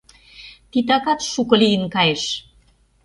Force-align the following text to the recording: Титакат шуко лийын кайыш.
Титакат 0.71 1.19
шуко 1.31 1.53
лийын 1.61 1.83
кайыш. 1.95 2.23